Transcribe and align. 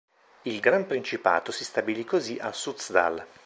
Il 0.41 0.59
gran 0.59 0.87
principato 0.87 1.51
si 1.51 1.63
stabilì 1.63 2.03
così 2.05 2.39
a 2.39 2.51
Suzdal'. 2.51 3.23